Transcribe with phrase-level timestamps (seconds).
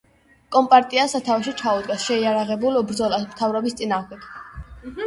[0.55, 4.31] კომპარტია სათავეში ჩაუდგა შეიარაღებულ ბრძოლას მთავრობის წინააღმდეგ.